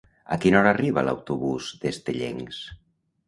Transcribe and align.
A 0.35 0.35
quina 0.45 0.57
hora 0.61 0.71
arriba 0.77 1.03
l'autobús 1.09 1.69
d'Estellencs? 1.83 2.63